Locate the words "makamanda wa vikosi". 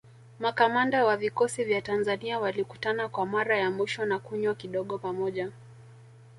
0.39-1.63